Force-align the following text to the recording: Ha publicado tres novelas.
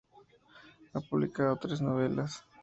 Ha 0.93 0.99
publicado 0.99 1.57
tres 1.57 1.79
novelas. 1.79 2.43